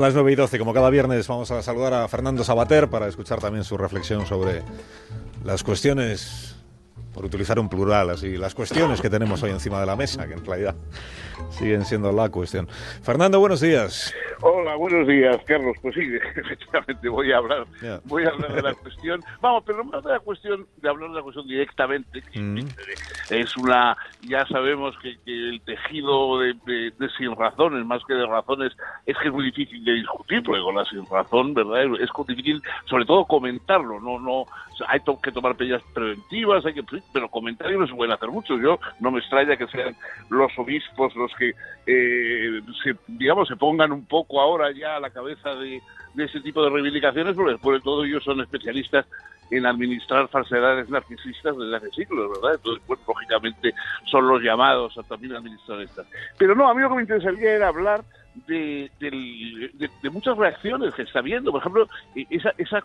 Las 0.00 0.14
9 0.14 0.32
y 0.32 0.34
12, 0.34 0.58
como 0.58 0.72
cada 0.72 0.88
viernes, 0.88 1.28
vamos 1.28 1.50
a 1.50 1.60
saludar 1.60 1.92
a 1.92 2.08
Fernando 2.08 2.42
Sabater 2.42 2.88
para 2.88 3.06
escuchar 3.06 3.38
también 3.38 3.64
su 3.64 3.76
reflexión 3.76 4.24
sobre 4.24 4.62
las 5.44 5.62
cuestiones, 5.62 6.56
por 7.12 7.26
utilizar 7.26 7.58
un 7.58 7.68
plural 7.68 8.08
así, 8.08 8.38
las 8.38 8.54
cuestiones 8.54 9.02
que 9.02 9.10
tenemos 9.10 9.42
hoy 9.42 9.50
encima 9.50 9.78
de 9.78 9.84
la 9.84 9.96
mesa, 9.96 10.26
que 10.26 10.32
en 10.32 10.44
realidad 10.46 10.74
siguen 11.50 11.84
siendo 11.84 12.12
la 12.12 12.30
cuestión. 12.30 12.66
Fernando, 13.02 13.40
buenos 13.40 13.60
días. 13.60 14.14
Hola, 14.42 14.74
buenos 14.76 15.06
días, 15.06 15.38
Carlos. 15.46 15.76
Pues 15.82 15.94
sí, 15.94 16.00
efectivamente 16.36 17.08
voy 17.10 17.30
a 17.30 17.36
hablar, 17.36 17.66
voy 18.04 18.24
a 18.24 18.30
hablar 18.30 18.54
de 18.54 18.62
la 18.62 18.74
cuestión. 18.74 19.22
Vamos, 19.42 19.62
pero 19.66 19.84
más 19.84 20.02
de 20.02 20.12
la 20.12 20.20
cuestión 20.20 20.66
de 20.76 20.88
hablar 20.88 21.10
de 21.10 21.16
la 21.16 21.22
cuestión 21.22 21.46
directamente. 21.46 22.22
Mm. 22.34 22.68
Es 23.28 23.54
una, 23.58 23.96
ya 24.22 24.46
sabemos 24.46 24.96
que, 25.02 25.18
que 25.24 25.30
el 25.50 25.60
tejido 25.62 26.38
de, 26.38 26.54
de- 26.64 26.90
de 26.98 27.08
sin 27.18 27.36
razones, 27.36 27.84
más 27.84 28.02
que 28.06 28.14
de 28.14 28.26
razones, 28.26 28.72
es 29.04 29.16
que 29.18 29.28
es 29.28 29.34
muy 29.34 29.44
difícil 29.44 29.84
de 29.84 29.92
discutir, 29.92 30.42
porque 30.42 30.62
con 30.62 30.74
la 30.74 30.84
sin 30.86 31.06
razón, 31.06 31.52
¿verdad? 31.52 31.82
Es 32.00 32.08
difícil, 32.26 32.62
sobre 32.86 33.04
todo 33.04 33.26
comentarlo. 33.26 34.00
No, 34.00 34.18
no, 34.18 34.46
hay 34.88 35.00
to- 35.00 35.20
que 35.20 35.32
tomar 35.32 35.54
medidas 35.58 35.82
preventivas, 35.92 36.64
hay 36.64 36.72
que, 36.74 36.82
pero 37.12 37.28
comentarios 37.28 37.78
no 37.80 37.86
se 37.86 37.94
pueden 37.94 38.12
hacer 38.14 38.30
mucho. 38.30 38.56
Yo 38.58 38.78
no 39.00 39.10
me 39.10 39.18
extraña 39.20 39.56
que 39.56 39.66
sean 39.66 39.94
los 40.30 40.50
obispos 40.58 41.14
los 41.14 41.30
que, 41.36 41.52
eh, 41.86 42.60
se, 42.82 42.94
digamos, 43.06 43.46
se 43.46 43.56
pongan 43.56 43.92
un 43.92 44.06
poco 44.06 44.29
ahora 44.38 44.70
ya 44.70 44.96
a 44.96 45.00
la 45.00 45.08
cabeza 45.08 45.54
de, 45.54 45.80
ese 46.18 46.40
tipo 46.40 46.62
de 46.62 46.68
reivindicaciones, 46.68 47.34
porque 47.34 47.52
después 47.52 47.78
de 47.78 47.84
todo 47.84 48.04
ellos 48.04 48.22
son 48.22 48.40
especialistas 48.42 49.06
en 49.50 49.64
administrar 49.66 50.28
falsedades 50.28 50.88
narcisistas 50.90 51.56
desde 51.56 51.76
hace 51.76 51.90
siglos, 51.90 52.30
¿verdad? 52.30 52.54
Entonces, 52.56 52.84
pues, 52.86 53.00
lógicamente, 53.08 53.72
son 54.04 54.28
los 54.28 54.40
llamados 54.42 54.96
a 54.98 55.02
también 55.02 55.34
administrar 55.34 55.80
estas. 55.80 56.06
Pero 56.38 56.54
no, 56.54 56.68
a 56.68 56.74
mí 56.74 56.82
lo 56.82 56.90
que 56.90 56.94
me 56.96 57.02
interesaría 57.02 57.54
era 57.54 57.66
hablar 57.68 58.04
de, 58.46 58.88
de- 59.00 59.90
de 60.02 60.10
muchas 60.10 60.36
reacciones 60.36 60.94
que 60.94 61.02
está 61.02 61.18
habiendo. 61.18 61.50
Por 61.50 61.60
ejemplo, 61.62 61.88
e- 62.14 62.26
esa, 62.30 62.54
esa 62.58 62.84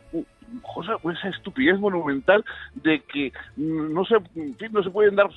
cosa, 0.64 0.98
esa 1.12 1.30
estupidez 1.30 1.78
monumental 1.80 2.44
de 2.74 3.00
que 3.02 3.32
no 3.58 4.04
se, 4.06 4.16
no 4.72 4.82
se 4.84 4.90
pueden 4.90 5.16
dar 5.16 5.30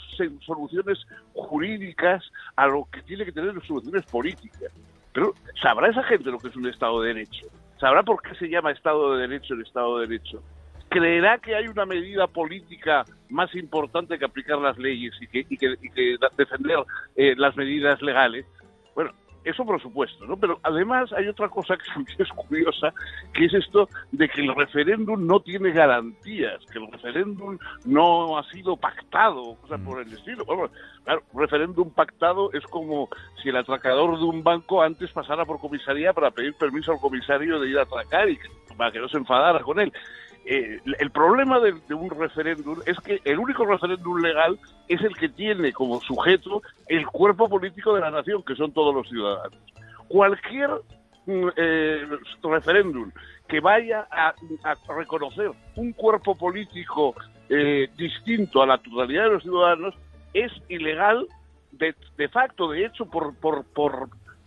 soluciones 0.47 0.99
jurídicas 1.35 2.25
a 2.57 2.67
lo 2.69 2.89
que 2.91 3.03
tiene 3.03 3.27
que 3.27 3.33
tener 3.33 3.53
soluciones 3.67 4.07
políticas. 4.07 4.73
Pero 5.13 5.35
¿sabrá 5.61 5.89
esa 5.89 6.03
gente 6.05 6.31
lo 6.31 6.39
que 6.39 6.49
es 6.49 6.57
un 6.57 6.67
Estado 6.67 7.01
de 7.03 7.15
Derecho? 7.15 7.47
¿Sabrá 7.79 8.03
por 8.03 8.23
qué 8.23 8.35
se 8.35 8.49
llama 8.49 8.73
Estado 8.73 9.15
de 9.15 9.27
Derecho 9.27 9.55
el 9.55 9.63
Estado 9.63 9.99
de 9.99 10.07
Derecho? 10.07 10.43
¿Creerá 10.89 11.39
que 11.39 11.55
hay 11.55 11.69
una 11.69 11.85
medida 11.85 12.27
política 12.27 13.05
más 13.29 13.55
importante 13.55 14.19
que 14.19 14.25
aplicar 14.25 14.59
las 14.59 14.79
leyes 14.79 15.13
y 15.21 15.27
que, 15.27 15.47
y 15.49 15.57
que, 15.57 16.17
defender 16.37 16.79
eh, 17.15 17.35
las 17.37 17.57
medidas 17.57 18.01
legales? 18.01 18.47
Bueno, 18.95 19.13
eso 19.49 19.65
por 19.65 19.81
supuesto, 19.81 20.27
¿no? 20.27 20.37
Pero 20.37 20.61
además 20.63 21.13
hay 21.13 21.29
otra 21.29 21.49
cosa 21.49 21.77
que 21.77 21.85
también 21.95 22.17
es 22.19 22.29
curiosa, 22.29 22.93
que 23.33 23.47
es 23.47 23.55
esto 23.55 23.89
de 24.13 24.29
que 24.29 24.41
el 24.41 24.55
referéndum 24.55 25.27
no 25.27 25.41
tiene 25.41 25.73
garantías, 25.73 26.65
que 26.73 26.79
el 26.79 26.91
referéndum 26.91 27.59
no 27.85 28.39
ha 28.39 28.45
sido 28.51 28.77
pactado, 28.77 29.57
cosas 29.57 29.81
por 29.81 30.01
el 30.01 30.13
estilo. 30.13 30.45
Bueno, 30.45 30.71
claro, 31.05 31.23
un 31.33 31.41
referéndum 31.41 31.91
pactado 31.91 32.53
es 32.53 32.65
como 32.65 33.09
si 33.43 33.49
el 33.49 33.57
atracador 33.57 34.19
de 34.19 34.25
un 34.25 34.43
banco 34.43 34.83
antes 34.83 35.11
pasara 35.13 35.45
por 35.45 35.61
comisaría 35.61 36.13
para 36.13 36.31
pedir 36.31 36.55
permiso 36.55 36.93
al 36.93 37.01
comisario 37.01 37.59
de 37.59 37.71
ir 37.71 37.79
a 37.79 37.83
atracar 37.83 38.29
y 38.29 38.39
para 38.77 38.93
que 38.93 39.01
no 39.01 39.09
se 39.09 39.19
enfadara 39.19 39.61
con 39.61 39.81
él. 39.81 39.93
Eh, 40.51 40.81
el 40.99 41.11
problema 41.11 41.61
de, 41.61 41.75
de 41.87 41.95
un 41.95 42.09
referéndum 42.09 42.79
es 42.87 42.99
que 43.01 43.21
el 43.25 43.39
único 43.39 43.67
referéndum 43.67 44.17
legal 44.17 44.59
es 44.89 45.03
el 45.03 45.15
que 45.15 45.29
tiene 45.29 45.75
como 45.75 46.01
sujeto 46.01 46.63
el 46.87 47.07
cuerpo 47.07 47.51
político 47.51 47.95
de 47.95 48.01
la 48.01 48.11
nación, 48.11 48.43
que 48.43 48.55
son 48.55 48.73
todos 48.73 48.95
los 48.95 49.07
ciudadanos. 49.11 49.59
Cualquier 50.09 50.71
mm, 51.27 51.49
eh, 51.55 52.07
referéndum 52.43 53.11
que 53.47 53.61
vaya 53.61 54.09
a, 54.11 54.33
reconocer 54.97 55.51
un 55.77 55.93
cuerpo 55.93 56.35
político 56.35 57.15
eh, 57.51 57.91
distinto 57.99 58.63
a 58.63 58.67
la 58.67 58.79
totalidad 58.79 59.25
de 59.25 59.31
los 59.33 59.43
ciudadanos 59.43 59.95
es 60.33 60.51
ilegal 60.71 61.27
de, 61.73 61.95
de 62.17 62.29
facto, 62.31 62.71
de 62.71 62.87
hecho, 62.87 63.05
por, 63.05 63.35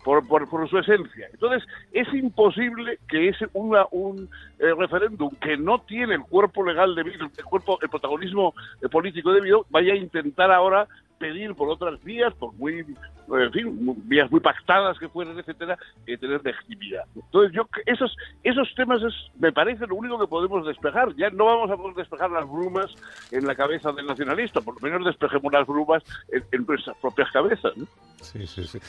por, 0.04 0.28
por- 0.28 0.70
su 0.70 0.78
esencia. 0.78 1.28
Entonces, 1.32 1.68
es 1.92 2.08
imposible 2.14 3.00
que 3.08 3.30
ese 3.30 3.48
una, 3.54 3.86
un 3.92 4.30
eh, 4.60 4.74
referéndum 4.78 5.30
que 5.36 5.58
no 5.58 5.80
tiene 5.82 6.16
el 6.16 6.22
cuerpo 6.22 6.64
legal 6.66 6.96
debido, 6.96 7.26
el 7.26 7.46
cuerpo, 7.46 7.80
el 7.82 7.90
protagonismo 7.90 8.54
eh, 8.82 8.90
político 8.90 9.32
debido, 9.32 9.66
vaya 9.70 9.94
a 9.94 9.98
intentar 9.98 10.52
ahora 10.52 10.88
pedir 11.18 11.54
por 11.54 11.70
otras 11.70 12.04
vías, 12.04 12.34
por 12.34 12.52
muy, 12.54 12.80
en 12.80 13.52
fin, 13.52 13.96
vías 14.08 14.32
muy 14.32 14.40
pactadas 14.40 14.98
que 14.98 15.08
fueran, 15.08 15.38
etcétera, 15.38 15.78
eh, 16.08 16.18
tener 16.18 16.44
legitimidad. 16.44 17.04
Entonces, 17.16 17.52
yo 17.54 17.68
esos 17.86 18.18
esos 18.44 18.74
temas 18.76 19.04
es, 19.04 19.14
me 19.40 19.52
parece 19.52 19.86
lo 19.86 19.96
único 19.96 20.20
que 20.20 20.26
podemos 20.26 20.66
despejar. 20.66 21.14
Ya 21.16 21.30
no 21.30 21.46
vamos 21.46 21.70
a 21.70 21.78
poder 21.78 21.96
despejar 21.96 22.32
las 22.32 22.50
brumas 22.50 22.90
en 23.30 23.46
la 23.46 23.54
cabeza 23.54 23.92
del 23.92 24.08
nacionalista, 24.08 24.62
por 24.62 24.74
lo 24.76 24.82
menos 24.82 25.06
despejemos 25.06 25.54
las 25.54 25.68
brumas 25.68 26.02
en, 26.32 26.44
en 26.52 26.66
nuestras 26.66 26.98
propias 26.98 27.30
cabezas. 27.32 27.78
¿no? 27.78 27.86
Sí, 28.20 28.48
sí, 28.48 28.64
sí. 28.64 28.80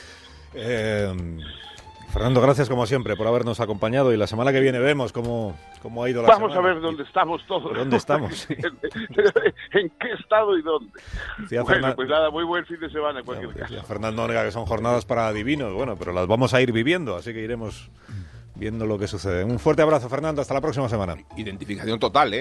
Eh, 0.55 1.11
Fernando, 2.11 2.41
gracias 2.41 2.69
como 2.69 2.85
siempre 2.85 3.15
por 3.15 3.25
habernos 3.25 3.59
acompañado 3.59 4.13
y 4.13 4.17
la 4.17 4.27
semana 4.27 4.51
que 4.51 4.59
viene 4.59 4.77
vemos 4.77 5.11
cómo, 5.11 5.57
cómo 5.81 6.03
ha 6.03 6.09
ido 6.11 6.21
la 6.21 6.27
Vamos 6.27 6.51
semana. 6.51 6.69
a 6.69 6.73
ver 6.73 6.81
dónde 6.83 7.01
estamos 7.03 7.41
todos. 7.47 7.75
¿Dónde 7.75 7.97
estamos? 8.03 8.35
Sí. 8.47 8.53
¿En 9.73 9.89
qué 9.99 10.11
estado 10.19 10.55
y 10.55 10.61
dónde? 10.61 10.91
Decía 11.39 11.63
bueno, 11.63 11.87
Fernan- 11.87 11.95
pues 11.95 12.09
nada, 12.09 12.29
muy 12.29 12.43
buen 12.43 12.65
fin 12.67 12.79
de 12.79 12.89
semana 12.91 13.19
en 13.21 13.25
cualquier 13.25 13.51
caso. 13.55 13.81
Fernando 13.83 14.23
Onega 14.25 14.43
que 14.45 14.51
son 14.51 14.65
jornadas 14.67 15.05
para 15.05 15.27
adivinos, 15.27 15.73
bueno, 15.73 15.95
pero 15.97 16.13
las 16.13 16.27
vamos 16.27 16.53
a 16.53 16.61
ir 16.61 16.71
viviendo, 16.71 17.15
así 17.15 17.33
que 17.33 17.39
iremos 17.41 17.89
viendo 18.55 18.85
lo 18.85 18.99
que 18.99 19.07
sucede. 19.07 19.43
Un 19.43 19.57
fuerte 19.57 19.81
abrazo, 19.81 20.07
Fernando, 20.07 20.39
hasta 20.39 20.53
la 20.53 20.61
próxima 20.61 20.87
semana. 20.87 21.15
Identificación 21.35 21.97
total, 21.97 22.29
¿eh? 22.29 22.31